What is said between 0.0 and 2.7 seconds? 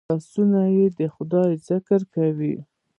لاسونه د خدای ذکر کوي